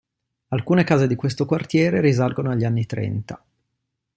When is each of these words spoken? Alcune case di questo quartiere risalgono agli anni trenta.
Alcune 0.47 0.83
case 0.83 1.05
di 1.05 1.13
questo 1.13 1.45
quartiere 1.45 2.01
risalgono 2.01 2.49
agli 2.49 2.63
anni 2.65 2.87
trenta. 2.87 3.39